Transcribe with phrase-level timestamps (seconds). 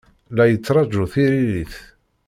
[0.37, 1.75] La yettṛaju tiririt.